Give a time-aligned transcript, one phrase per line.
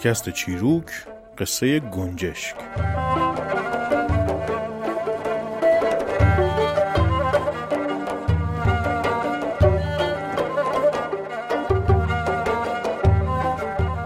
[0.00, 0.86] پادکست چیروک
[1.38, 2.54] قصه گنجشک.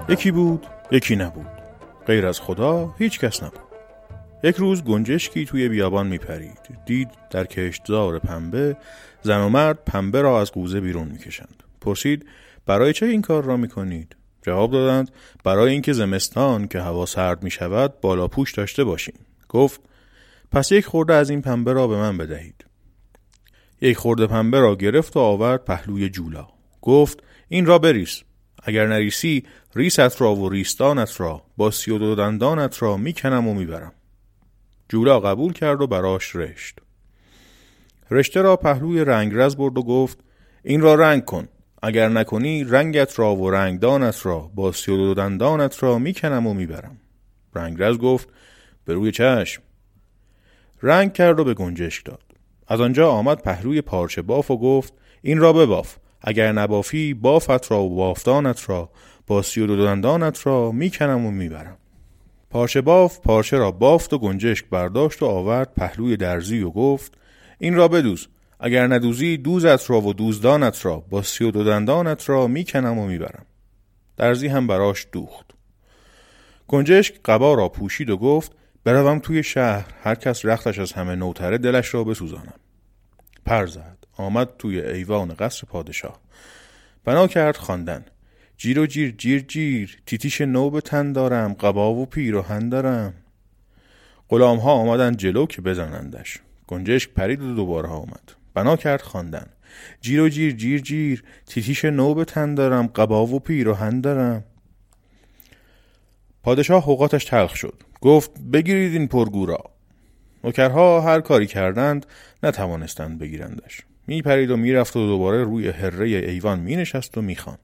[0.08, 1.46] یکی بود یکی نبود.
[2.06, 3.60] غیر از خدا هیچ کس نبود.
[4.42, 6.58] یک روز گنجشکی توی بیابان میپرید.
[6.86, 8.76] دید در کشتزار پنبه
[9.22, 11.62] زن و مرد پنبه را از قوزه بیرون می‌کشند.
[11.80, 12.26] پرسید
[12.66, 15.10] برای چه این کار را می‌کنید؟ جواب دادند
[15.44, 19.14] برای اینکه زمستان که هوا سرد می شود بالا پوش داشته باشیم.
[19.48, 19.80] گفت
[20.52, 22.64] پس یک خورده از این پنبه را به من بدهید.
[23.80, 26.48] یک خورده پنبه را گرفت و آورد پهلوی جولا.
[26.82, 28.22] گفت این را بریس
[28.62, 29.44] اگر نریسی
[29.74, 33.92] ریست را و ریستانت را با سی و دو دندانت را می‌کنم و می‌برم.
[34.88, 36.78] جولا قبول کرد و براش رشت.
[38.10, 40.18] رشته را پهلوی رنگرز برد و گفت
[40.62, 41.48] این را رنگ کن.
[41.86, 46.96] اگر نکنی رنگت را و رنگدانت را با سی و دندانت را می‌کنم و می‌برم.
[47.54, 48.28] رنگرز گفت
[48.84, 49.62] به روی چشم.
[50.82, 52.22] رنگ کرد و به گنجشک داد.
[52.68, 55.96] از آنجا آمد پهلوی پارچه باف و گفت این را بباف.
[56.22, 58.90] اگر نبافی بافت را و بافتانت را
[59.26, 61.76] با سی و دندانت را می‌کنم و می‌برم.
[62.50, 67.18] پارچه باف پارچه را بافت و گنجشک برداشت و آورد پهلوی درزی و گفت
[67.58, 68.28] این را بدوز.
[68.60, 73.06] اگر ندوزی دوزت را و دوزدانت را با سی و دو دندانت را می‌کنم و
[73.06, 73.46] می‌برم.
[74.16, 75.46] درزی هم براش دوخت.
[76.68, 78.52] گنجشک قبا را پوشید و گفت
[78.84, 82.60] بروم توی شهر هر کس رختش از همه نوتره دلش را بسوزانم.
[83.46, 86.20] پر زد آمد توی ایوان قصر پادشاه.
[87.04, 88.04] بنا کرد خواندن.
[88.56, 93.14] جیر و جیر جیر جیر تیتیش نو به تن دارم قبا و پیراهن دارم.
[94.28, 96.38] غلام ها آمدن جلو که بزنندش.
[96.66, 98.43] گنجشک پرید و دوباره آمد.
[98.54, 99.46] بنا کرد خواندن.
[100.00, 101.24] جیر و جیر جیر جیر.
[101.46, 104.44] تیتیش نو به تن دارم قبا و پیراهن دارم.
[106.42, 107.82] پادشاه حقاتش تلخ شد.
[108.00, 109.64] گفت بگیرید این پرگورا
[110.44, 112.06] نوکرها هر کاری کردند
[112.42, 113.80] نتوانستند بگیرندش.
[114.06, 117.58] میپرید و می‌رفت و دوباره روی هره ایوان مینشست و می‌خواند.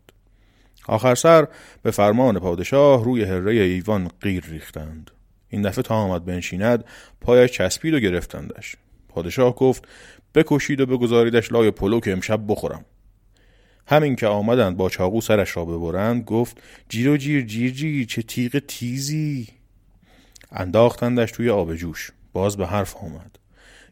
[0.86, 1.48] آخر سر
[1.82, 5.10] به فرمان پادشاه روی هره ایوان غیر ریختند.
[5.48, 6.84] این دفعه تا آمد بنشیند
[7.20, 8.76] پایش چسبید و گرفتندش.
[9.20, 9.88] پادشاه گفت
[10.34, 12.84] بکشید و بگذاریدش لای پلو که امشب بخورم.
[13.86, 18.22] همین که آمدند با چاقو سرش را ببرند گفت جیر و جیر جیر جیر چه
[18.22, 19.48] تیغ تیزی.
[20.52, 23.38] انداختندش توی آب جوش باز به حرف آمد.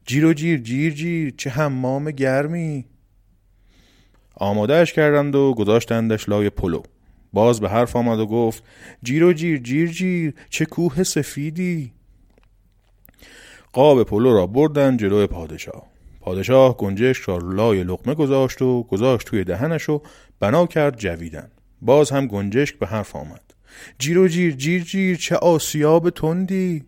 [0.06, 2.84] جیر و جیر جیر جیر چه حمام گرمی.
[4.34, 6.82] آمادهش کردند و گذاشتندش لای پلو.
[7.32, 8.64] باز به حرف آمد و گفت
[9.02, 11.97] جیر و جیر جیر جیر چه کوه سفیدی.
[13.72, 15.86] قاب پلو را بردن جلوی پادشاه.
[16.20, 20.02] پادشاه گنجشک را لای لقمه گذاشت و گذاشت توی دهنش و
[20.40, 21.50] بنا کرد جویدن.
[21.82, 23.54] باز هم گنجشک به حرف آمد.
[23.98, 26.84] جیر و جیر جیر جیر چه آسیاب تندی.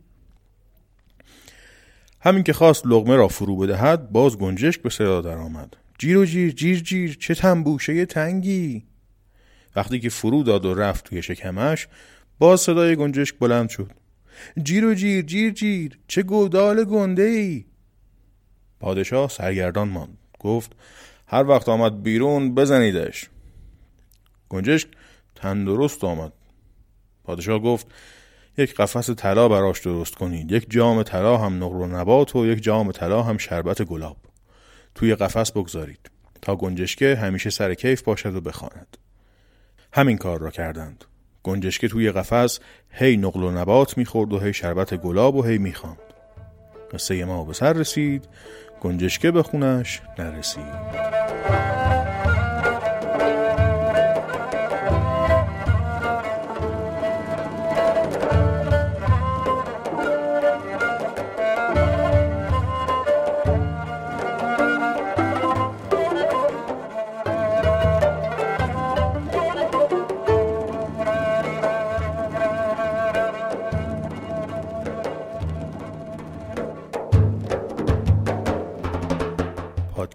[2.21, 5.77] همین که خواست لقمه را فرو بدهد باز گنجشک به صدا درآمد.
[5.99, 8.85] جیر و جیر جیر جیر چه تنبوشه تنگی.
[9.77, 11.89] وقتی که فرو داد و رفت توی شکمش
[12.39, 13.91] باز صدای گنجشک بلند شد.
[14.63, 15.99] جیر و جیر جیر جیر.
[16.09, 17.65] چه گودال گنده ای
[18.81, 20.19] پادشاه سرگردان ماند.
[20.39, 20.73] گفت
[21.27, 23.31] هر وقت آمد بیرون بزنیدش.
[24.49, 24.89] گنجشک
[25.35, 26.33] تندرست آمد.
[27.25, 27.87] پادشاه گفت
[28.59, 30.53] یک قفس طلا براش درست کنید.
[30.53, 34.17] یک جام طلا هم نقل و نبات و یک جام طلا هم شربت گلاب.
[34.95, 36.11] توی قفس بگذارید
[36.43, 38.97] تا گنجشکه همیشه سر کیف باشد و بخواند.
[39.93, 41.05] همین کار را کردند.
[41.43, 45.99] گنجشکه توی قفس هی نقل و نبات می‌خورد و هی شربت گلاب و هی می‌خواند.
[46.93, 48.29] قصه ما به سر رسید
[48.81, 51.20] گنجشکه به خونش نرسید.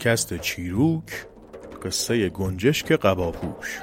[0.06, 1.25] پادکست چیروک
[1.84, 3.80] قصه گنجشک قباپوش.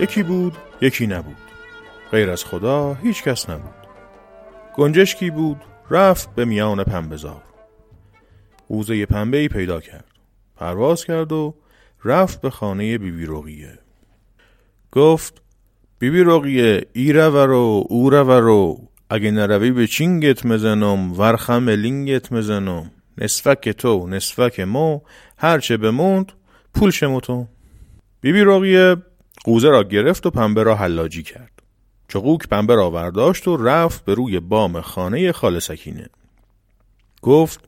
[0.00, 1.36] یکی بود یکی نبود.
[2.10, 3.74] غیر از خدا هیچ کس نبود.
[4.74, 7.42] گنجشکی بود رفت به میان پنبهزار.
[8.68, 10.10] قوزه پنبه ای پیدا کرد.
[10.56, 11.54] پرواز کرد و
[12.04, 13.26] رفت به خانه بیبی
[14.92, 15.42] گفت
[15.98, 22.90] بیبی رقیه ای رو او رو اگه نروی به چینگت مزنم ورخم لینگت مزنم.
[23.18, 25.00] نصفک تو نصفک مو
[25.36, 26.32] هرچه بموند
[26.74, 27.46] پول شموتو
[28.20, 28.96] بیبی راقیه
[29.44, 31.62] قوزه را گرفت و پنبه را حلاجی کرد.
[32.08, 36.08] چقوک پنبه را ورداشت و رفت به روی بام خانه خال سکینه.
[37.22, 37.60] گفت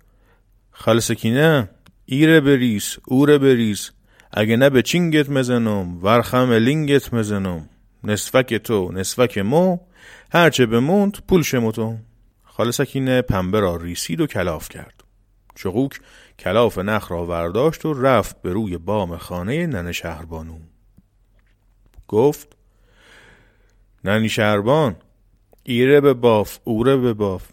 [0.70, 1.70] خال سکینه
[2.06, 3.90] ایره بریس اوره بریس
[4.32, 7.68] اگه نه به چینگت مزنم ورخم لینگت مزنم.
[8.04, 9.78] نصفک تو نصفک مو.
[10.32, 11.96] هرچه بموند پول شموتو
[12.44, 15.04] خال سکینه پنبه را ریسید و کلاف کرد.
[15.54, 16.00] چقوک
[16.38, 20.58] کلاف نخ را ورداشت و رفت به روی بام خانه نن شهربانو.
[22.08, 22.56] گفت
[24.04, 24.96] ننی شهربان
[25.62, 27.48] ایره به باف اوره به باف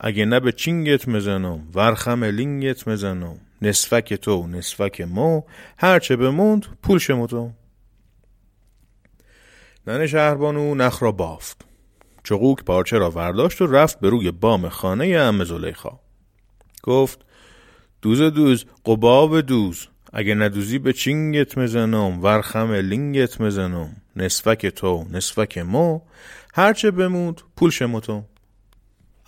[0.00, 3.40] اگه نه به چینگت مزنم ورخم لینگت مزنم.
[3.62, 5.42] نصفک تو نصفک مو
[5.78, 7.50] هرچه بموند پول شموتو
[9.86, 11.64] نن شهربانو نخ را بافت.
[12.24, 15.98] چقوک پارچه را ورداشت و رفت به روی بام خانه ام زلیخا.
[16.82, 17.24] گفت
[18.02, 23.96] دوز دوز قبا بدوز اگه ندوزی به چینگت مزنم ورخم لینگت مزنم.
[24.16, 26.00] نصفک تو نصفک مو
[26.54, 28.24] هرچه بمود پول شموتو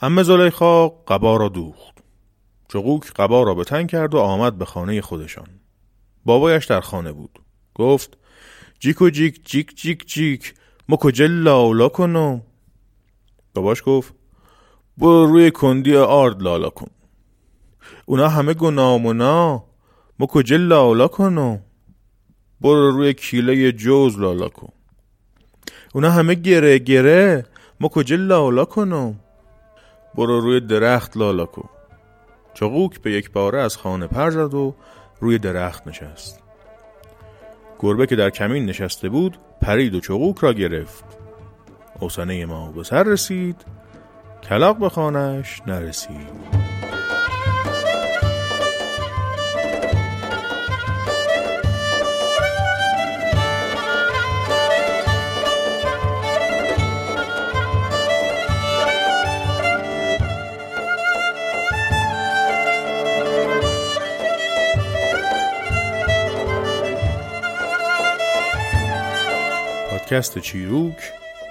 [0.03, 2.00] ام زلیخا قبا را دوخت.
[2.73, 5.49] چقوک قبا را به تن کرد و آمد به خانه خودشان.
[6.25, 7.39] بابایش در خانه بود.
[7.75, 8.19] گفت
[8.81, 10.55] جیکو جیک جیک جیک جیک
[10.89, 12.43] مکو لالا کنم
[13.55, 14.15] باباش گفت
[14.99, 16.91] برو روی کندی آرد لالا کن.
[18.07, 19.65] اونا همه گنامونا
[20.29, 21.61] کجا لالا کنم
[22.61, 24.73] برو روی کیله جوز لالا کن.
[25.95, 27.47] اونا همه گره گره.
[27.81, 29.21] ما کجا لالا کنم
[30.15, 31.69] برو روی درخت لالا کن.
[32.55, 34.75] چقوک به یک باره از خانه پر زد و
[35.21, 36.43] روی درخت نشست.
[37.79, 41.05] گربه که در کمین نشسته بود پرید و چقوک را گرفت.
[42.01, 43.57] حسنه ما به سر رسید.
[44.43, 46.70] کلاق به خانش نرسید.
[70.11, 70.97] پادکست چیروک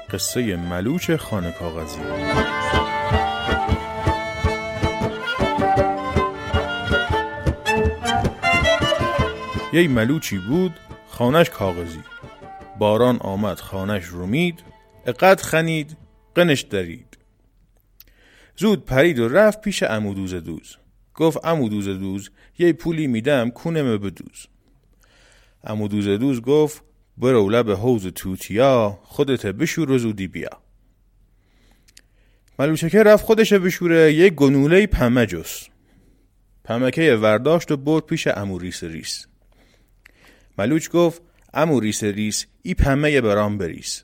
[0.10, 2.00] قصه ملوچ خانه کاغذی.
[9.74, 10.74] یه ملوچی بود
[11.08, 12.00] خانش کاغذی.
[12.80, 14.60] باران آمد خانش رومید
[15.06, 15.98] اقد خنید
[16.36, 17.18] قنش درید.
[18.58, 20.78] زود پرید و رفت پیش امودوز دوز.
[21.16, 22.30] گفت امودوز دوز
[22.60, 24.48] یه پولی میدم کونمه بدوز.
[25.64, 26.89] امودوز دوز گفت
[27.20, 30.50] برو لب حوز توتیا خودت بشور و زودی بیا.
[32.60, 35.70] ملوچکه رفت خودش بشوره یه گنوله پمه جست.
[36.64, 39.28] پمکه ورداشت و برد پیش اموریس ریس.
[40.58, 41.22] ملوچ گفت
[41.54, 44.04] اموریس ریس ای پمه برام بریس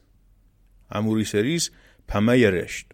[0.92, 1.70] اموریس ریس
[2.08, 2.86] پمه رشت.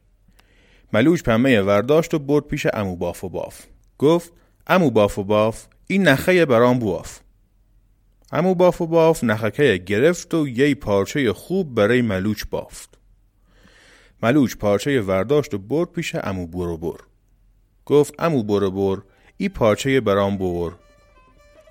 [0.93, 3.61] ملوچ پمه ورداشت و برد پیش امو باف و باف.
[3.97, 4.33] گفت
[4.67, 7.19] امو باف و باف این نخه برام بواف.
[8.33, 12.89] امو باف و باف نخکه گرفت و یه پارچه خوب برای ملوچ بافت.
[14.23, 16.97] ملوچ پارچه ورداشت و برد پیش امو برو بر.
[17.85, 19.01] گفت امو برو بر
[19.37, 20.75] ای پارچه برام بور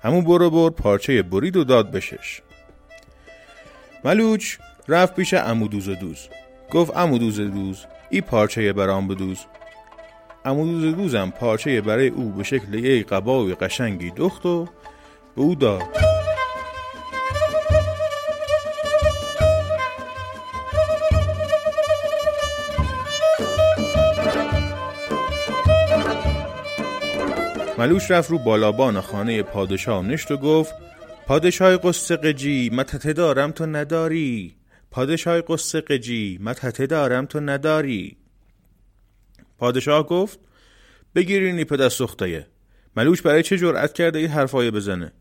[0.03, 2.41] امو برو بر پارچه برید و داد بشش.
[4.05, 6.27] ملوچ رفت پیش امو دوز دوز.
[6.71, 9.39] گفت امو دوز دوز ای پارچه برام بدوز.
[10.45, 14.65] امو دوز دوزم پارچه برای او به شکل یه قبای قشنگی دخت و
[15.35, 16.10] به او داد.
[27.81, 30.73] ملوش رفت رو بالابان خانه پادشاه نشت و گفت
[31.27, 34.55] پادشاه قصه قجی متته دارم تو نداری.
[34.91, 38.17] پادشاه قصه قجی متته دارم تو نداری.
[39.57, 40.39] پادشاه گفت
[41.15, 42.47] بگیرینی پدر سخته
[42.95, 45.11] ملوش برای چه جرأت کرده این حرفای بزنه؟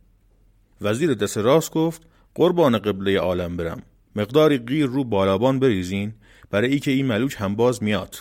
[0.81, 2.03] وزیر دست راست گفت
[2.35, 3.83] قربان قبله عالم برم.
[4.17, 6.15] مقداری غیر رو بالابان بریزین
[6.51, 8.17] برای ای که این ملوچ هم باز میاد.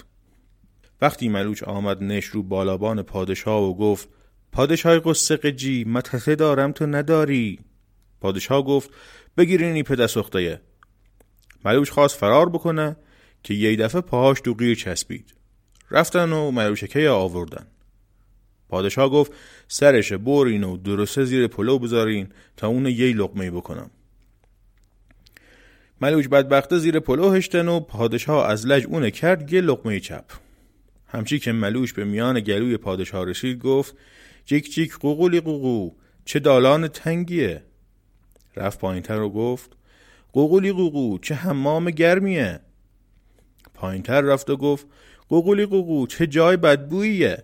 [1.02, 4.10] وقتی ملوچ آمد نش رو بالابان پادشاه و گفت
[4.52, 7.60] پادشاه قصه قجی متحته دارم تو نداری.
[8.22, 8.90] پادشاه گفت
[9.38, 10.62] بگیرینی پدر سخته
[11.66, 12.96] ملوش خواست فرار بکنه
[13.44, 15.34] که یه دفعه پاهاش دو غیر چسبید.
[15.92, 17.68] رفتن و ملوشکه آوردن.
[18.70, 19.32] پادشاه گفت
[19.68, 22.28] سرش برین و درسته زیر پلو بذارین
[22.58, 23.90] تا اون یه لقمه بکنم.
[26.02, 30.26] ملوچ بدبخته زیر پلو هشتن و پادشاه از لج اونه کرد یه لقمه چپ.
[31.08, 33.96] همچی که ملوش به میان گلوی پادشاه رسید گفت
[34.50, 35.92] جیک جیک قوقولی قوقو.
[36.26, 37.64] چه دالان تنگیه.
[38.56, 39.78] رفت پایینتر و گفت
[40.34, 42.60] قوقولی قوقو چه حمام گرمیه.
[43.74, 44.88] پایینتر رفت و گفت
[45.28, 47.44] قوقولی قوقو چه جای بدبوییه.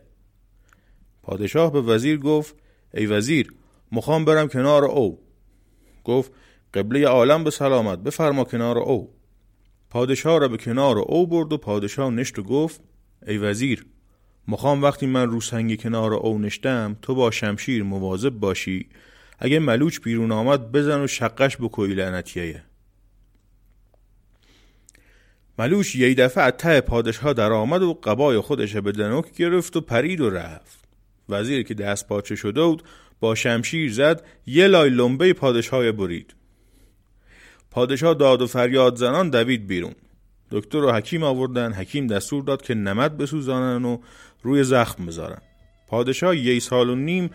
[1.24, 2.55] پادشاه به وزیر گفت
[2.93, 3.53] ای وزیر
[3.91, 5.19] مخوام برم کنار او.
[6.03, 6.31] گفت
[6.74, 9.13] قبله عالم به سلامت بفرما کنار او.
[9.89, 12.81] پادشاه را به کنار او برد و پادشاه نشت و گفت
[13.27, 13.85] ای وزیر
[14.48, 18.90] مخوام وقتی من رو سنگ کنار او نشتم تو با شمشیر مواظب باشی.
[19.40, 22.64] اگه ملوچ بیرون آمد بزن و شقش بکوی لعنتیه.
[25.60, 29.82] ملوچ یه دفعه از ته پادشاه در آمد و قبای خودش به دنوک گرفت و
[29.82, 30.80] پرید و رفت.
[31.30, 32.84] وزیر که دست پاچه شده بود
[33.20, 36.36] با شمشیر زد یه لای لنبه پادشاه برید.
[37.72, 39.96] پادشاه داد و فریاد زنان دوید بیرون.
[40.52, 43.98] دکتر و حکیم آوردن حکیم دستور داد که نمد بسوزانن و
[44.46, 45.42] روی زخم بذارن.
[45.88, 47.30] پادشاه یه سال و نیم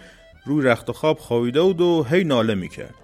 [0.46, 2.94] روی رخت خواب خوابیده بود و هی ناله می‌کرد.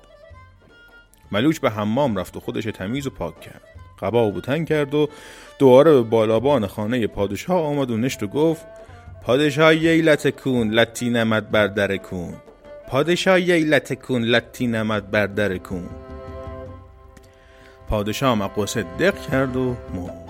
[1.32, 3.62] ملوچ به حمام رفت و خودش تمیز و پاک کرد.
[4.02, 5.08] قبا و بوتن کرد و
[5.58, 8.66] دوباره به بالابان خانه پادشاه آمد و نشت و گفت
[9.22, 12.34] پادشاه ییلت کون لتی نمد بر در کون.
[12.88, 15.88] پادشاه ییلت کون لتی نمد بر در کون.
[17.88, 20.25] پادشاه مقوسه دق کرد و مرد.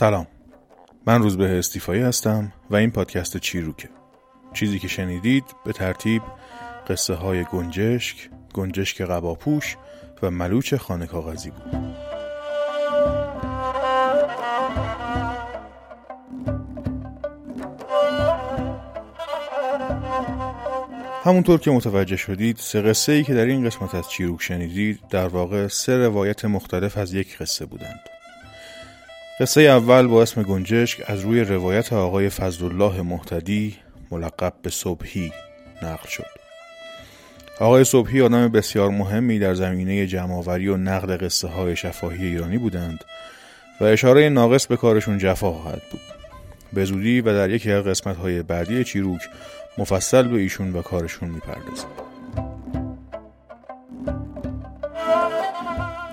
[0.00, 0.26] سلام.
[1.06, 3.88] من روز به استیفایی هستم و این پادکست چیروکه.
[4.52, 6.22] چیزی که شنیدید به ترتیب
[6.88, 9.76] قصه های گنجشک گنجشک قباپوش
[10.22, 11.74] و ملوچ خانه کاغذی بود.
[21.24, 25.28] همونطور که متوجه شدید سه قصه ای که در این قسمت از چیروک شنیدید در
[25.28, 28.09] واقع سه روایت مختلف از یک قصه بودند.
[29.40, 33.76] قصه اول با اسم گنجشک از روی روایت آقای فضلالله محتدی
[34.10, 35.32] ملقب به صبحی
[35.82, 36.26] نقل شد.
[37.60, 43.04] آقای صبحی آدم بسیار مهمی در زمینه جمعآوری و نقد قصه های شفاهی ایرانی بودند
[43.80, 46.00] و اشاره ناقص به کارشون جفا خواهد بود.
[46.72, 49.20] به زودی و در یکی از قسمت های بعدی چیروک
[49.78, 52.09] مفصل به ایشون و کارشون می‌پردازیم.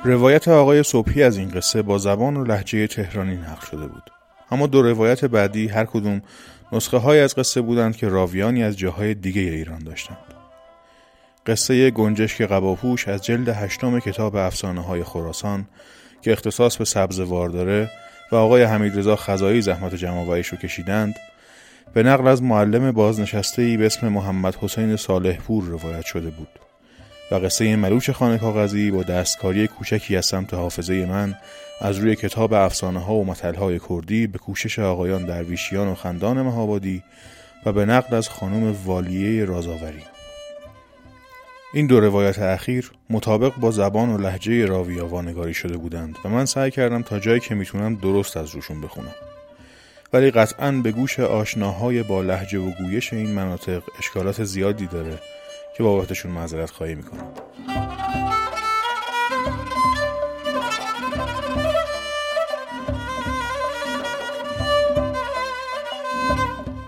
[0.07, 4.03] روایت آقای صبحی از این قصه با زبان و لحجه تهرانی نقل شده بود.
[4.51, 6.21] اما دو روایت بعدی هر کدوم
[6.71, 10.17] نسخه های از قصه بودند که راویانی از جاهای دیگه ایران داشتند.
[11.45, 15.67] قصه گنجشک قباپوش از جلد هشتم کتاب افسانه های خراسان
[16.21, 17.89] که اختصاص به سبزوار داره
[18.31, 21.15] و آقای حمیدرضا خزایی زحمت جمعآوریش رو کشیدند
[21.93, 26.66] به نقل از معلم بازنشسته ای به اسم محمد حسین صالح پور روایت شده بود.
[27.31, 31.35] و قصه ملوچ خانه کاغذی با دستکاری کوچکی از سمت حافظه من
[31.81, 36.41] از روی کتاب افسانه ها و متل های کردی به کوشش آقایان درویشیان و خندان
[36.41, 37.03] مهابادی
[37.65, 40.03] و به نقل از خانم والیه رازاوری
[41.73, 46.45] این دو روایت اخیر مطابق با زبان و لحجه راوی وانگاری شده بودند و من
[46.45, 49.15] سعی کردم تا جایی که می‌تونم درست از روشون بخونم.
[50.13, 55.19] ولی قطعا به گوش آشناهای با لحجه و گویش این مناطق اشکالات زیادی داره
[55.77, 57.27] که بابتشون معذرت خواهی می‌کنم.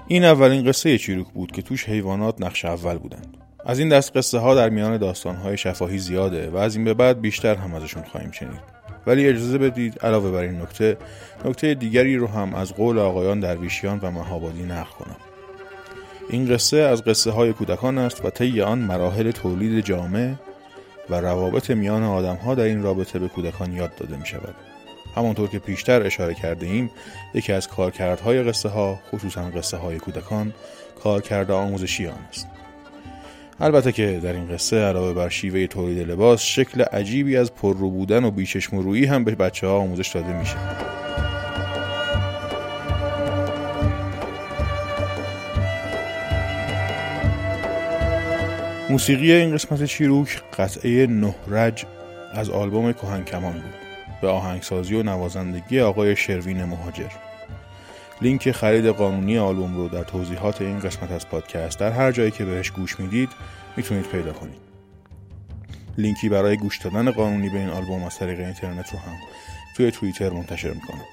[0.08, 3.38] این اولین قصه چیروک بود که توش حیوانات نقش اول بودند.
[3.65, 6.93] از این دست قصه ها در میان داستان های شفاهی زیاده و از این به
[6.93, 8.62] بعد بیشتر هم ازشون خواهیم شنید.
[9.08, 10.98] ولی اجازه بدید علاوه بر این نکته
[11.46, 15.28] نکته دیگری رو هم از قول آقایان درویشیان و مهابادی نقل کنم.
[16.29, 20.36] این قصه از قصه های کودکان است و طی آن مراحل تولید جامعه
[21.09, 24.55] و روابط میان آدم ها در این رابطه به کودکان یاد داده می شود.
[25.15, 26.91] همانطور که پیشتر اشاره کرده ایم
[27.33, 30.53] یکی از کارکردهای قصه ها خصوصا قصه های کودکان
[31.03, 32.48] کارکرد آموزشی آن است.
[33.59, 38.24] البته که در این قصه علاوه بر شیوه تولید لباس شکل عجیبی از پررو بودن
[38.24, 40.55] و بیچشم و رویی هم به بچه ها آموزش داده میشه.
[48.89, 51.86] موسیقی این قسمت چیروک قطعه نهرج
[52.34, 53.74] از آلبوم کهن کمان بود.
[54.22, 57.10] به آهنگسازی و نوازندگی آقای شروین مهاجر.
[58.22, 62.46] لینک خرید قانونی آلبوم رو در توضیحات این قسمت از پادکست در هر جایی که
[62.46, 63.29] بهش گوش می‌دید
[63.77, 64.60] می‌تونید پیدا کنید.
[65.98, 69.15] لینکی برای گوش دادن قانونی به این آلبوم از طریق اینترنت رو هم
[69.77, 71.05] توی توییتر منتشر می‌کنم.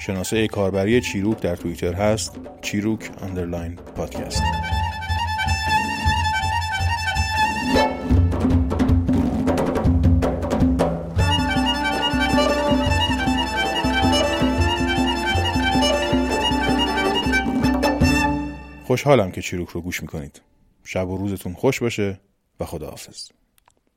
[0.00, 4.42] شناسه کاربری چیروک در توییتر هست چیروک اندرلاین پادکست
[18.92, 20.42] خوشحالم که چیروک رو گوش می‌کنید.
[20.84, 22.20] شب و روزتون خوش باشه
[22.60, 23.28] و خداحافظ.